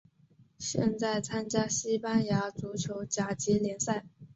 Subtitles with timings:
[0.57, 4.03] 现在参加西班牙足球甲级联赛。